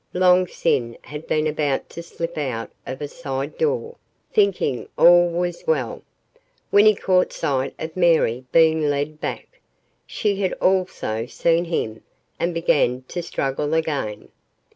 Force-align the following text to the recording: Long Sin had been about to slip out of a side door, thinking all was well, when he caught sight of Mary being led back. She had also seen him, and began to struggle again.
Long 0.15 0.47
Sin 0.47 0.97
had 1.03 1.27
been 1.27 1.45
about 1.45 1.87
to 1.91 2.01
slip 2.01 2.35
out 2.35 2.71
of 2.87 3.03
a 3.03 3.07
side 3.07 3.55
door, 3.59 3.97
thinking 4.33 4.89
all 4.97 5.29
was 5.29 5.63
well, 5.67 6.01
when 6.71 6.87
he 6.87 6.95
caught 6.95 7.31
sight 7.31 7.75
of 7.77 7.95
Mary 7.95 8.43
being 8.51 8.81
led 8.89 9.19
back. 9.21 9.61
She 10.07 10.37
had 10.41 10.53
also 10.53 11.27
seen 11.27 11.65
him, 11.65 12.01
and 12.39 12.51
began 12.51 13.03
to 13.09 13.21
struggle 13.21 13.75
again. 13.75 14.29